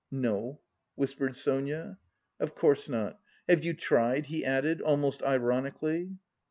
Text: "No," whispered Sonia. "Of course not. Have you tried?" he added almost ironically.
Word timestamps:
"No," 0.09 0.61
whispered 0.95 1.35
Sonia. 1.35 1.99
"Of 2.39 2.55
course 2.55 2.89
not. 2.89 3.19
Have 3.47 3.63
you 3.63 3.75
tried?" 3.75 4.25
he 4.25 4.43
added 4.43 4.81
almost 4.81 5.21
ironically. 5.21 6.17